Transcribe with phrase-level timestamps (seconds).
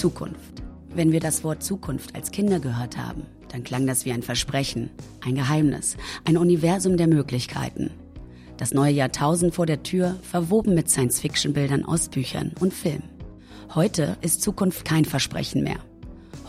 [0.00, 0.62] Zukunft.
[0.94, 4.88] Wenn wir das Wort Zukunft als Kinder gehört haben, dann klang das wie ein Versprechen,
[5.20, 7.90] ein Geheimnis, ein Universum der Möglichkeiten.
[8.56, 13.10] Das neue Jahrtausend vor der Tür, verwoben mit Science-Fiction-Bildern aus Büchern und Filmen.
[13.74, 15.80] Heute ist Zukunft kein Versprechen mehr.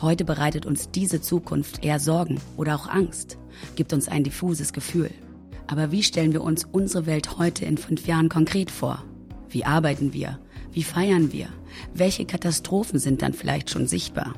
[0.01, 3.37] Heute bereitet uns diese Zukunft eher Sorgen oder auch Angst,
[3.75, 5.09] gibt uns ein diffuses Gefühl.
[5.67, 9.03] Aber wie stellen wir uns unsere Welt heute in fünf Jahren konkret vor?
[9.49, 10.39] Wie arbeiten wir?
[10.73, 11.47] Wie feiern wir?
[11.93, 14.35] Welche Katastrophen sind dann vielleicht schon sichtbar?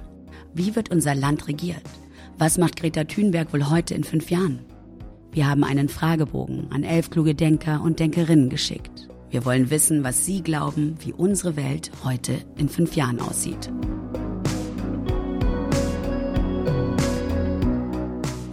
[0.54, 1.84] Wie wird unser Land regiert?
[2.38, 4.60] Was macht Greta Thunberg wohl heute in fünf Jahren?
[5.32, 9.08] Wir haben einen Fragebogen an elf kluge Denker und Denkerinnen geschickt.
[9.30, 13.72] Wir wollen wissen, was Sie glauben, wie unsere Welt heute in fünf Jahren aussieht.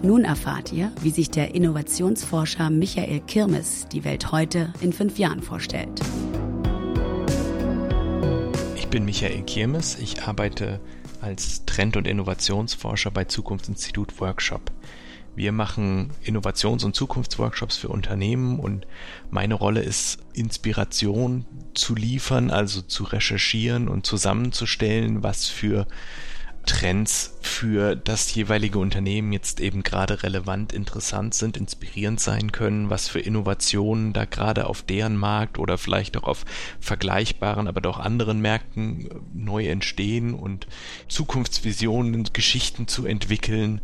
[0.02, 5.42] Nun erfahrt ihr, wie sich der Innovationsforscher Michael Kirmes die Welt heute in fünf Jahren
[5.42, 6.00] vorstellt.
[8.90, 9.96] Ich bin Michael Kirmes.
[10.00, 10.80] Ich arbeite
[11.20, 14.72] als Trend- und Innovationsforscher bei Zukunftsinstitut Workshop.
[15.36, 18.88] Wir machen Innovations- und Zukunftsworkshops für Unternehmen und
[19.30, 25.86] meine Rolle ist, Inspiration zu liefern, also zu recherchieren und zusammenzustellen, was für
[26.66, 33.08] Trends für das jeweilige Unternehmen jetzt eben gerade relevant, interessant sind, inspirierend sein können, was
[33.08, 36.44] für Innovationen da gerade auf deren Markt oder vielleicht auch auf
[36.80, 40.66] vergleichbaren, aber doch anderen Märkten äh, neu entstehen und
[41.08, 43.80] Zukunftsvisionen, Geschichten zu entwickeln,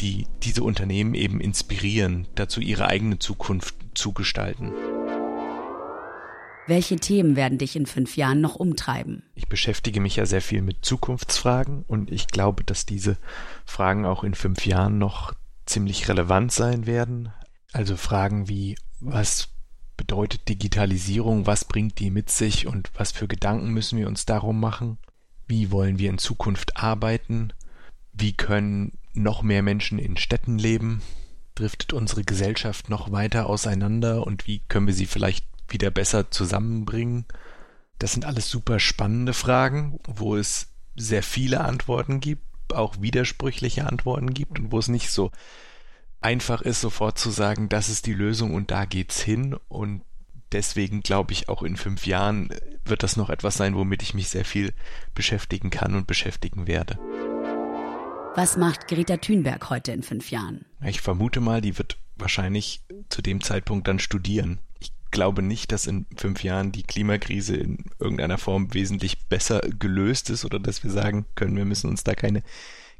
[0.00, 4.72] die diese Unternehmen eben inspirieren, dazu ihre eigene Zukunft zu gestalten.
[6.68, 9.22] Welche Themen werden dich in fünf Jahren noch umtreiben?
[9.34, 13.16] Ich beschäftige mich ja sehr viel mit Zukunftsfragen und ich glaube, dass diese
[13.64, 15.32] Fragen auch in fünf Jahren noch
[15.64, 17.32] ziemlich relevant sein werden.
[17.72, 19.48] Also Fragen wie, was
[19.96, 24.60] bedeutet Digitalisierung, was bringt die mit sich und was für Gedanken müssen wir uns darum
[24.60, 24.98] machen?
[25.46, 27.54] Wie wollen wir in Zukunft arbeiten?
[28.12, 31.00] Wie können noch mehr Menschen in Städten leben?
[31.54, 37.26] Driftet unsere Gesellschaft noch weiter auseinander und wie können wir sie vielleicht wieder besser zusammenbringen?
[37.98, 42.42] Das sind alles super spannende Fragen, wo es sehr viele Antworten gibt,
[42.72, 45.30] auch widersprüchliche Antworten gibt und wo es nicht so
[46.20, 49.56] einfach ist, sofort zu sagen, das ist die Lösung und da geht's hin.
[49.68, 50.02] Und
[50.52, 52.50] deswegen glaube ich, auch in fünf Jahren
[52.84, 54.72] wird das noch etwas sein, womit ich mich sehr viel
[55.14, 56.98] beschäftigen kann und beschäftigen werde.
[58.34, 60.64] Was macht Greta Thunberg heute in fünf Jahren?
[60.84, 64.60] Ich vermute mal, die wird wahrscheinlich zu dem Zeitpunkt dann studieren
[65.10, 70.44] glaube nicht, dass in fünf Jahren die Klimakrise in irgendeiner Form wesentlich besser gelöst ist
[70.44, 72.42] oder dass wir sagen können, wir müssen uns da keine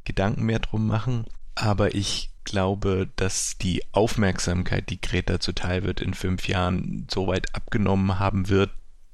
[0.04, 1.26] Gedanken mehr drum machen.
[1.54, 7.54] Aber ich glaube, dass die Aufmerksamkeit, die Greta zuteil wird, in fünf Jahren so weit
[7.54, 8.70] abgenommen haben wird,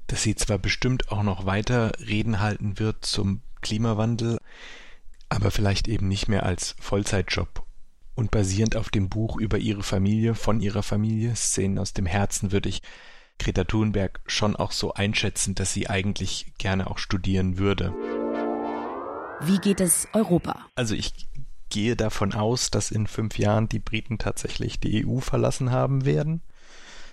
[0.06, 4.38] dass sie zwar bestimmt auch noch weiter Reden halten wird zum Klimawandel,
[5.30, 7.63] aber vielleicht eben nicht mehr als Vollzeitjob
[8.14, 12.52] und basierend auf dem Buch über ihre Familie, von ihrer Familie, Szenen aus dem Herzen,
[12.52, 12.82] würde ich
[13.38, 17.94] Greta Thunberg schon auch so einschätzen, dass sie eigentlich gerne auch studieren würde.
[19.40, 20.66] Wie geht es Europa?
[20.76, 21.28] Also ich
[21.68, 26.42] gehe davon aus, dass in fünf Jahren die Briten tatsächlich die EU verlassen haben werden.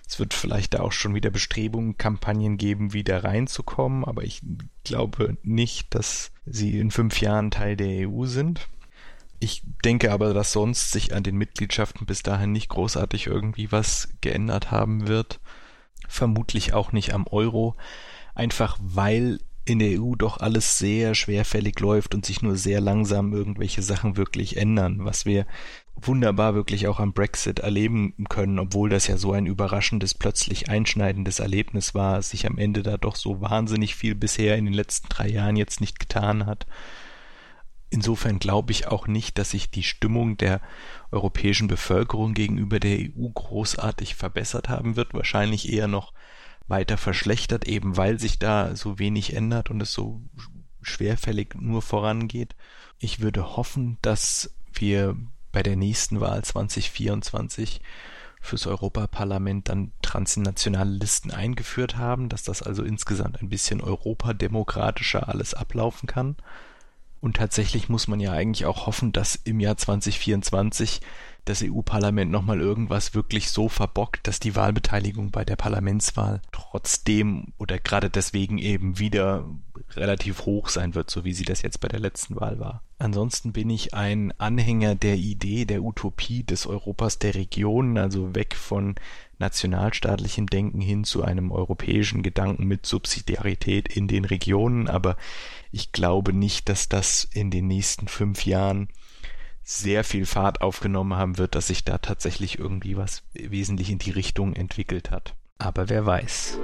[0.06, 4.42] Es wird vielleicht da auch schon wieder Bestrebungen, Kampagnen geben, wieder reinzukommen, aber ich
[4.84, 8.68] glaube nicht, dass sie in fünf Jahren Teil der EU sind.
[9.42, 14.10] Ich denke aber, dass sonst sich an den Mitgliedschaften bis dahin nicht großartig irgendwie was
[14.20, 15.40] geändert haben wird.
[16.06, 17.74] Vermutlich auch nicht am Euro.
[18.36, 23.32] Einfach weil in der EU doch alles sehr schwerfällig läuft und sich nur sehr langsam
[23.32, 25.44] irgendwelche Sachen wirklich ändern, was wir
[25.96, 31.40] wunderbar wirklich auch am Brexit erleben können, obwohl das ja so ein überraschendes, plötzlich einschneidendes
[31.40, 35.28] Erlebnis war, sich am Ende da doch so wahnsinnig viel bisher in den letzten drei
[35.28, 36.64] Jahren jetzt nicht getan hat.
[37.92, 40.62] Insofern glaube ich auch nicht, dass sich die Stimmung der
[41.10, 46.14] europäischen Bevölkerung gegenüber der EU großartig verbessert haben wird, wahrscheinlich eher noch
[46.68, 50.22] weiter verschlechtert, eben weil sich da so wenig ändert und es so
[50.80, 52.56] schwerfällig nur vorangeht.
[52.98, 55.14] Ich würde hoffen, dass wir
[55.52, 57.82] bei der nächsten Wahl 2024
[58.40, 65.52] fürs Europaparlament dann transnationale Listen eingeführt haben, dass das also insgesamt ein bisschen europademokratischer alles
[65.52, 66.36] ablaufen kann.
[67.22, 71.00] Und tatsächlich muss man ja eigentlich auch hoffen, dass im Jahr 2024
[71.44, 77.78] das EU-Parlament nochmal irgendwas wirklich so verbockt, dass die Wahlbeteiligung bei der Parlamentswahl trotzdem oder
[77.78, 79.44] gerade deswegen eben wieder
[79.96, 82.82] relativ hoch sein wird, so wie sie das jetzt bei der letzten Wahl war.
[82.98, 88.54] Ansonsten bin ich ein Anhänger der Idee der Utopie des Europas der Regionen, also weg
[88.54, 88.94] von
[89.38, 95.16] nationalstaatlichem Denken hin zu einem europäischen Gedanken mit Subsidiarität in den Regionen, aber
[95.72, 98.88] ich glaube nicht, dass das in den nächsten fünf Jahren
[99.62, 104.10] sehr viel Fahrt aufgenommen haben wird, dass sich da tatsächlich irgendwie was wesentlich in die
[104.10, 105.34] Richtung entwickelt hat.
[105.58, 106.58] Aber wer weiß.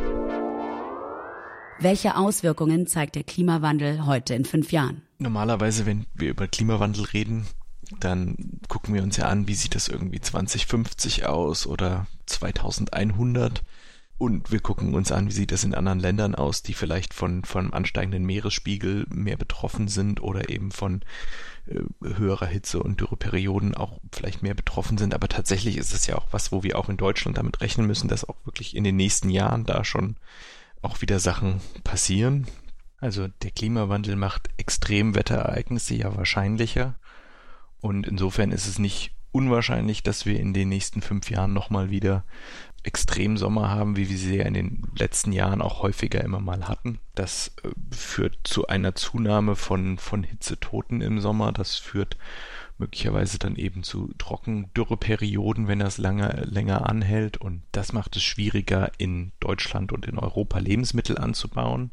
[1.80, 5.02] Welche Auswirkungen zeigt der Klimawandel heute in fünf Jahren?
[5.18, 7.46] Normalerweise, wenn wir über Klimawandel reden,
[8.00, 8.36] dann
[8.68, 13.62] gucken wir uns ja an, wie sieht das irgendwie 2050 aus oder 2100.
[14.18, 17.44] Und wir gucken uns an, wie sieht das in anderen Ländern aus, die vielleicht von,
[17.44, 21.02] von ansteigenden Meeresspiegel mehr betroffen sind oder eben von
[21.66, 25.14] äh, höherer Hitze und Dürreperioden auch vielleicht mehr betroffen sind.
[25.14, 28.08] Aber tatsächlich ist es ja auch was, wo wir auch in Deutschland damit rechnen müssen,
[28.08, 30.16] dass auch wirklich in den nächsten Jahren da schon
[30.82, 32.48] auch wieder Sachen passieren.
[33.00, 36.96] Also der Klimawandel macht Extremwetterereignisse ja wahrscheinlicher.
[37.80, 42.24] Und insofern ist es nicht unwahrscheinlich, dass wir in den nächsten fünf Jahren nochmal wieder
[42.84, 46.98] Extremsommer haben, wie wir sie ja in den letzten Jahren auch häufiger immer mal hatten.
[47.14, 51.52] Das äh, führt zu einer Zunahme von, von Hitzetoten im Sommer.
[51.52, 52.16] Das führt
[52.78, 57.36] möglicherweise dann eben zu Trockendürreperioden, wenn das lange, länger anhält.
[57.36, 61.90] Und das macht es schwieriger, in Deutschland und in Europa Lebensmittel anzubauen.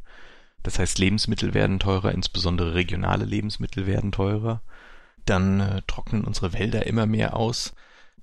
[0.61, 4.61] Das heißt, Lebensmittel werden teurer, insbesondere regionale Lebensmittel werden teurer.
[5.25, 7.73] Dann äh, trocknen unsere Wälder immer mehr aus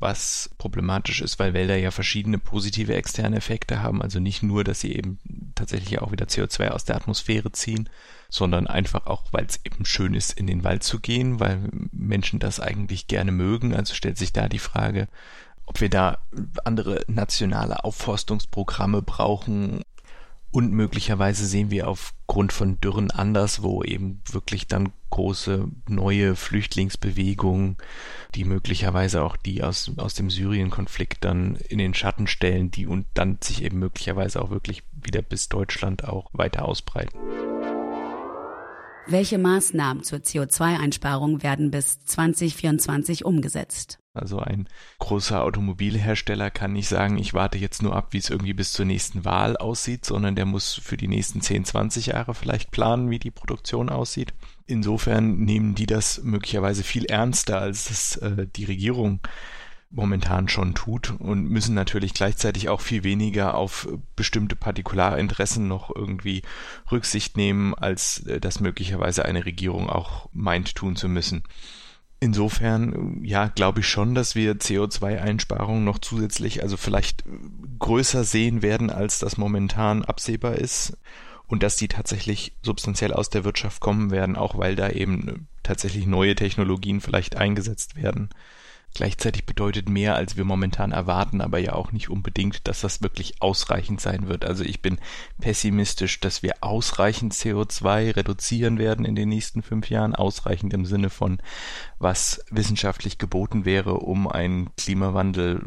[0.03, 4.03] was problematisch ist, weil Wälder ja verschiedene positive externe Effekte haben.
[4.03, 5.19] Also nicht nur, dass sie eben
[5.55, 7.89] tatsächlich auch wieder CO2 aus der Atmosphäre ziehen,
[8.29, 12.39] sondern einfach auch, weil es eben schön ist, in den Wald zu gehen, weil Menschen
[12.39, 13.75] das eigentlich gerne mögen.
[13.75, 15.09] Also stellt sich da die Frage,
[15.65, 16.19] ob wir da
[16.65, 19.83] andere nationale Aufforstungsprogramme brauchen
[20.53, 27.79] und möglicherweise sehen wir aufgrund von Dürren anders, wo eben wirklich dann große neue Flüchtlingsbewegungen,
[28.35, 33.07] die möglicherweise auch die aus, aus dem Syrien-Konflikt dann in den Schatten stellen, die und
[33.15, 37.19] dann sich eben möglicherweise auch wirklich wieder bis Deutschland auch weiter ausbreiten.
[39.07, 43.99] Welche Maßnahmen zur CO2-Einsparung werden bis 2024 umgesetzt?
[44.15, 44.69] Also ein
[44.99, 48.85] großer Automobilhersteller kann nicht sagen, ich warte jetzt nur ab, wie es irgendwie bis zur
[48.85, 53.19] nächsten Wahl aussieht, sondern der muss für die nächsten 10, 20 Jahre vielleicht planen, wie
[53.19, 54.35] die Produktion aussieht.
[54.67, 59.21] Insofern nehmen die das möglicherweise viel ernster, als es äh, die Regierung
[59.93, 66.43] momentan schon tut und müssen natürlich gleichzeitig auch viel weniger auf bestimmte Partikularinteressen noch irgendwie
[66.91, 71.45] Rücksicht nehmen, als äh, das möglicherweise eine Regierung auch meint tun zu müssen.
[72.21, 77.25] Insofern, ja, glaube ich schon, dass wir CO2-Einsparungen noch zusätzlich, also vielleicht
[77.81, 80.97] größer sehen werden, als das momentan absehbar ist
[81.49, 86.07] und dass die tatsächlich substanziell aus der Wirtschaft kommen werden, auch weil da eben tatsächlich
[86.07, 88.31] neue Technologien vielleicht eingesetzt werden.
[88.95, 93.41] Gleichzeitig bedeutet mehr, als wir momentan erwarten, aber ja auch nicht unbedingt, dass das wirklich
[93.41, 94.45] ausreichend sein wird.
[94.45, 94.99] Also ich bin
[95.41, 100.15] pessimistisch, dass wir ausreichend CO2 reduzieren werden in den nächsten fünf Jahren.
[100.15, 101.39] Ausreichend im Sinne von,
[101.99, 105.63] was wissenschaftlich geboten wäre, um einen Klimawandel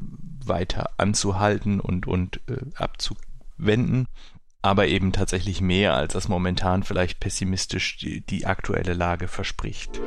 [0.45, 4.07] weiter anzuhalten und, und äh, abzuwenden
[4.65, 10.01] aber eben tatsächlich mehr, als das momentan vielleicht pessimistisch die, die aktuelle Lage verspricht.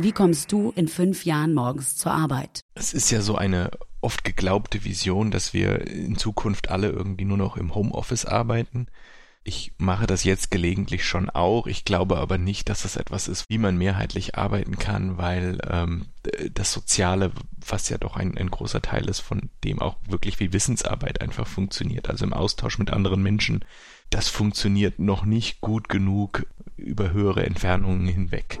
[0.00, 2.60] Wie kommst du in fünf Jahren morgens zur Arbeit?
[2.74, 7.36] Es ist ja so eine oft geglaubte Vision, dass wir in Zukunft alle irgendwie nur
[7.36, 8.86] noch im Homeoffice arbeiten.
[9.42, 11.66] Ich mache das jetzt gelegentlich schon auch.
[11.66, 16.06] Ich glaube aber nicht, dass das etwas ist, wie man mehrheitlich arbeiten kann, weil ähm,
[16.54, 17.32] das Soziale,
[17.66, 21.48] was ja doch ein, ein großer Teil ist, von dem auch wirklich wie Wissensarbeit einfach
[21.48, 23.64] funktioniert, also im Austausch mit anderen Menschen,
[24.10, 28.60] das funktioniert noch nicht gut genug über höhere Entfernungen hinweg.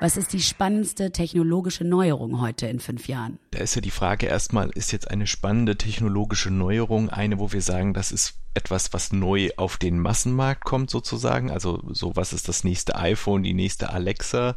[0.00, 3.40] Was ist die spannendste technologische Neuerung heute in fünf Jahren?
[3.50, 7.62] Da ist ja die Frage erstmal, ist jetzt eine spannende technologische Neuerung eine, wo wir
[7.62, 11.50] sagen, das ist etwas, was neu auf den Massenmarkt kommt sozusagen?
[11.50, 14.54] Also so, was ist das nächste iPhone, die nächste Alexa?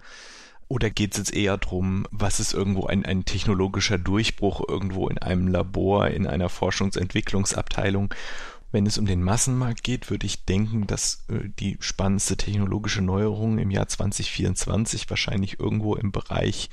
[0.68, 5.18] Oder geht es jetzt eher darum, was ist irgendwo ein, ein technologischer Durchbruch irgendwo in
[5.18, 8.14] einem Labor, in einer Forschungsentwicklungsabteilung
[8.72, 13.58] wenn es um den Massenmarkt geht, würde ich denken, dass äh, die spannendste technologische Neuerung
[13.58, 16.70] im Jahr 2024 wahrscheinlich irgendwo im Bereich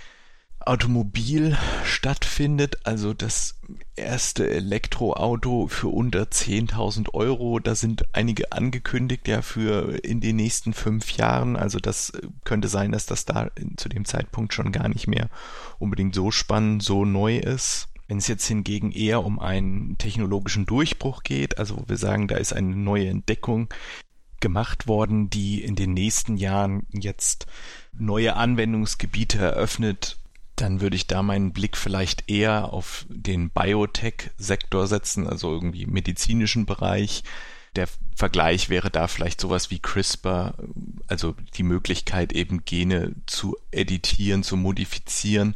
[0.60, 3.58] Automobil stattfindet, also das
[3.96, 7.58] erste Elektroauto für unter 10.000 Euro.
[7.58, 11.56] Da sind einige angekündigt, ja, für in den nächsten fünf Jahren.
[11.56, 12.12] Also das
[12.44, 15.30] könnte sein, dass das da zu dem Zeitpunkt schon gar nicht mehr
[15.78, 17.88] unbedingt so spannend, so neu ist.
[18.08, 22.36] Wenn es jetzt hingegen eher um einen technologischen Durchbruch geht, also wo wir sagen, da
[22.36, 23.68] ist eine neue Entdeckung
[24.40, 27.46] gemacht worden, die in den nächsten Jahren jetzt
[27.92, 30.18] neue Anwendungsgebiete eröffnet,
[30.56, 36.66] dann würde ich da meinen Blick vielleicht eher auf den Biotech-Sektor setzen, also irgendwie medizinischen
[36.66, 37.22] Bereich.
[37.76, 40.54] Der Vergleich wäre da vielleicht sowas wie CRISPR,
[41.06, 45.54] also die Möglichkeit eben Gene zu editieren, zu modifizieren.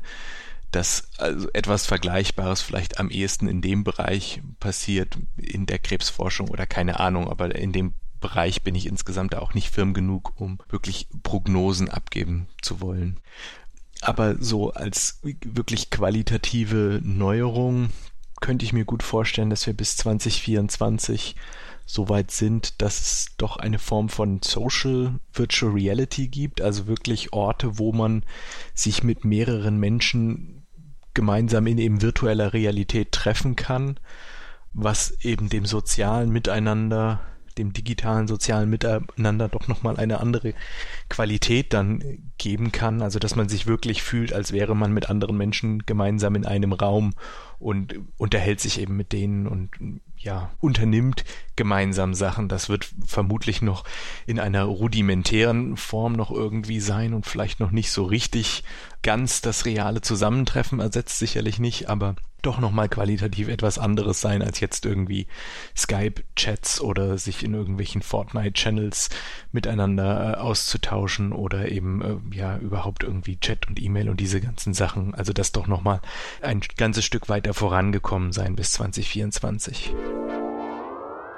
[0.72, 6.66] Dass also etwas Vergleichbares vielleicht am ehesten in dem Bereich passiert, in der Krebsforschung oder
[6.66, 11.08] keine Ahnung, aber in dem Bereich bin ich insgesamt auch nicht firm genug, um wirklich
[11.22, 13.20] Prognosen abgeben zu wollen.
[14.00, 17.90] Aber so als wirklich qualitative Neuerung
[18.40, 21.36] könnte ich mir gut vorstellen, dass wir bis 2024
[21.84, 27.32] so weit sind, dass es doch eine Form von Social Virtual Reality gibt, also wirklich
[27.32, 28.24] Orte, wo man
[28.74, 30.61] sich mit mehreren Menschen
[31.14, 33.98] gemeinsam in eben virtueller Realität treffen kann,
[34.72, 37.20] was eben dem sozialen Miteinander
[37.58, 40.54] dem digitalen sozialen Miteinander doch nochmal eine andere
[41.08, 42.02] Qualität dann
[42.38, 43.02] geben kann.
[43.02, 46.72] Also dass man sich wirklich fühlt, als wäre man mit anderen Menschen gemeinsam in einem
[46.72, 47.14] Raum
[47.58, 49.70] und unterhält sich eben mit denen und
[50.22, 51.24] ja, unternimmt
[51.56, 52.48] gemeinsam Sachen.
[52.48, 53.84] Das wird vermutlich noch
[54.26, 58.64] in einer rudimentären Form noch irgendwie sein und vielleicht noch nicht so richtig
[59.02, 64.60] ganz das reale Zusammentreffen ersetzt sicherlich nicht, aber doch nochmal qualitativ etwas anderes sein als
[64.60, 65.26] jetzt irgendwie
[65.76, 69.10] Skype-Chats oder sich in irgendwelchen Fortnite-Channels
[69.52, 74.74] miteinander äh, auszutauschen oder eben äh, ja überhaupt irgendwie Chat und E-Mail und diese ganzen
[74.74, 75.14] Sachen.
[75.14, 76.00] Also das doch nochmal
[76.40, 79.94] ein ganzes Stück weiter vorangekommen sein bis 2024.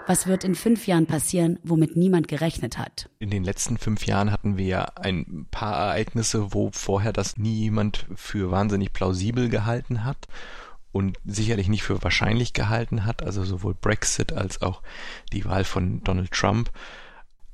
[0.07, 3.09] Was wird in fünf Jahren passieren, womit niemand gerechnet hat?
[3.21, 8.07] In den letzten fünf Jahren hatten wir ja ein paar Ereignisse, wo vorher das niemand
[8.15, 10.29] für wahnsinnig plausibel gehalten hat
[10.93, 14.83] und sicherlich nicht für wahrscheinlich gehalten hat, also sowohl Brexit als auch
[15.33, 16.71] die Wahl von Donald Trump.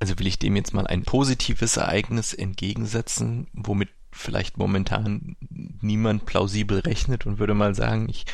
[0.01, 6.81] Also will ich dem jetzt mal ein positives Ereignis entgegensetzen, womit vielleicht momentan niemand plausibel
[6.81, 8.27] rechnet und würde mal sagen, ich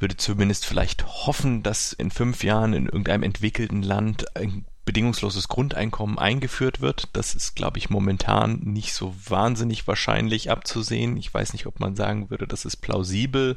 [0.00, 6.18] würde zumindest vielleicht hoffen, dass in fünf Jahren in irgendeinem entwickelten Land ein bedingungsloses Grundeinkommen
[6.18, 7.08] eingeführt wird.
[7.12, 11.16] Das ist, glaube ich, momentan nicht so wahnsinnig wahrscheinlich abzusehen.
[11.16, 13.56] Ich weiß nicht, ob man sagen würde, das ist plausibel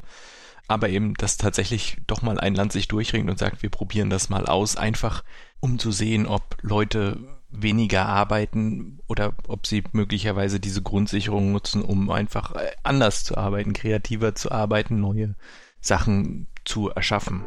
[0.66, 4.30] aber eben, dass tatsächlich doch mal ein Land sich durchringt und sagt, wir probieren das
[4.30, 5.22] mal aus, einfach
[5.60, 7.18] um zu sehen, ob Leute
[7.50, 13.72] weniger arbeiten oder ob sie möglicherweise diese Grundsicherung nutzen, um einfach äh, anders zu arbeiten,
[13.72, 15.36] kreativer zu arbeiten, neue
[15.84, 17.44] Sachen zu erschaffen.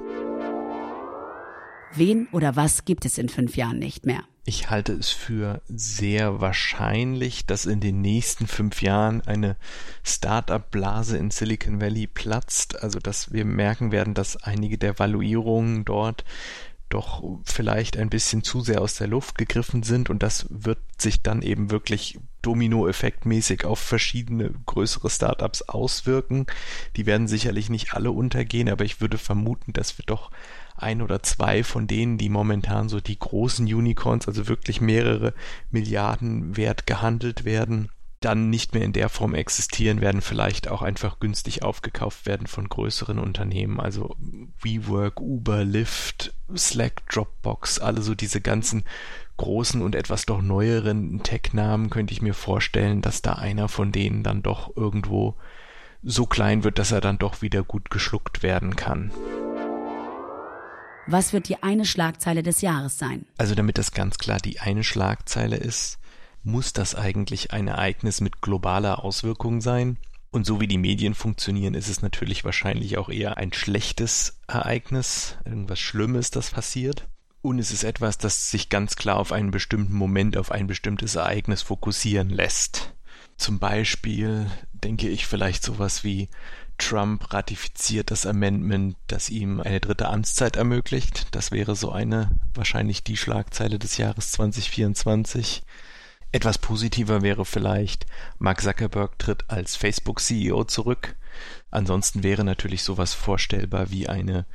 [1.96, 4.24] Wen oder was gibt es in fünf Jahren nicht mehr?
[4.46, 9.58] Ich halte es für sehr wahrscheinlich, dass in den nächsten fünf Jahren eine
[10.04, 12.82] Start-up-Blase in Silicon Valley platzt.
[12.82, 16.24] Also, dass wir merken werden, dass einige der Valuierungen dort
[16.90, 21.22] doch vielleicht ein bisschen zu sehr aus der Luft gegriffen sind und das wird sich
[21.22, 26.46] dann eben wirklich Domino-Effektmäßig auf verschiedene größere Startups auswirken.
[26.96, 30.32] Die werden sicherlich nicht alle untergehen, aber ich würde vermuten, dass wir doch
[30.78, 35.34] ein oder zwei von denen, die momentan so die großen Unicorns, also wirklich mehrere
[35.72, 37.90] Milliarden wert gehandelt werden,
[38.20, 42.68] dann nicht mehr in der Form existieren werden, vielleicht auch einfach günstig aufgekauft werden von
[42.68, 44.16] größeren Unternehmen, also
[44.62, 48.84] WeWork, Uber, Lyft, Slack, Dropbox, alle so diese ganzen
[49.38, 54.24] großen und etwas doch neueren Tech-Namen könnte ich mir vorstellen, dass da einer von denen
[54.24, 55.36] dann doch irgendwo
[56.02, 59.12] so klein wird, dass er dann doch wieder gut geschluckt werden kann.
[61.06, 63.26] Was wird die eine Schlagzeile des Jahres sein?
[63.38, 66.00] Also damit das ganz klar die eine Schlagzeile ist,
[66.48, 69.98] muss das eigentlich ein Ereignis mit globaler Auswirkung sein.
[70.32, 75.38] Und so wie die Medien funktionieren, ist es natürlich wahrscheinlich auch eher ein schlechtes Ereignis,
[75.46, 77.08] irgendwas Schlimmes, das passiert.
[77.42, 81.16] Und es ist etwas, das sich ganz klar auf einen bestimmten Moment, auf ein bestimmtes
[81.16, 82.94] Ereignis fokussieren lässt.
[83.38, 86.30] Zum Beispiel denke ich vielleicht sowas wie
[86.78, 91.28] Trump ratifiziert das Amendment, das ihm eine dritte Amtszeit ermöglicht.
[91.32, 95.64] Das wäre so eine, wahrscheinlich die Schlagzeile des Jahres 2024.
[96.32, 98.06] Etwas positiver wäre vielleicht,
[98.38, 101.16] Mark Zuckerberg tritt als Facebook-CEO zurück.
[101.72, 104.46] Ansonsten wäre natürlich sowas vorstellbar wie eine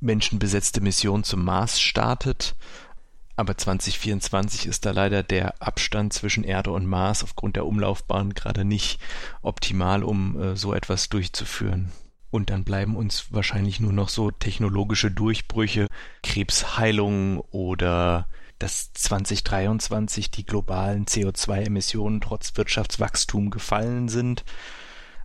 [0.00, 2.54] menschenbesetzte Mission zum Mars startet.
[3.34, 8.64] Aber 2024 ist da leider der Abstand zwischen Erde und Mars aufgrund der Umlaufbahn gerade
[8.64, 9.00] nicht
[9.42, 11.92] optimal, um äh, so etwas durchzuführen.
[12.30, 15.86] Und dann bleiben uns wahrscheinlich nur noch so technologische Durchbrüche,
[16.22, 18.28] Krebsheilung oder
[18.58, 24.44] dass 2023 die globalen CO2-Emissionen trotz Wirtschaftswachstum gefallen sind.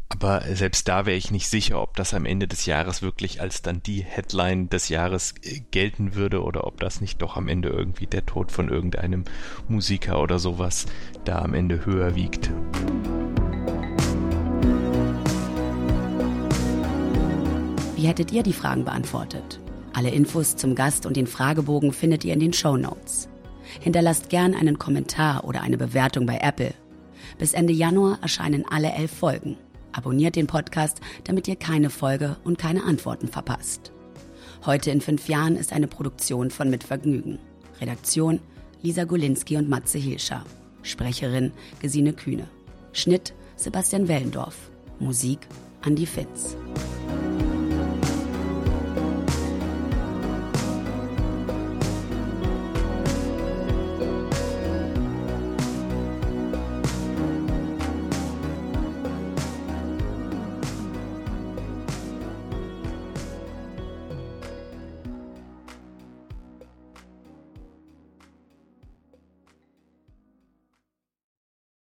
[0.09, 3.63] Aber selbst da wäre ich nicht sicher, ob das am Ende des Jahres wirklich als
[3.63, 7.69] dann die Headline des Jahres äh, gelten würde oder ob das nicht doch am Ende
[7.69, 9.23] irgendwie der Tod von irgendeinem
[9.67, 10.85] Musiker oder sowas
[11.25, 12.51] da am Ende höher wiegt.
[17.95, 19.62] Wie hättet ihr die Fragen beantwortet?
[19.93, 23.29] Alle Infos zum Gast und den Fragebogen findet ihr in den Show Notes.
[23.79, 26.73] Hinterlasst gern einen Kommentar oder eine Bewertung bei Apple.
[27.37, 29.57] Bis Ende Januar erscheinen alle elf Folgen.
[29.91, 33.91] Abonniert den Podcast, damit ihr keine Folge und keine Antworten verpasst.
[34.65, 37.37] Heute in fünf Jahren ist eine Produktion von Mitvergnügen.
[37.79, 38.39] Redaktion
[38.81, 40.43] Lisa Golinski und Matze Hilscher.
[40.81, 42.47] Sprecherin Gesine Kühne.
[42.91, 44.71] Schnitt Sebastian Wellendorf.
[44.99, 45.39] Musik
[45.81, 46.55] Andi Fitz.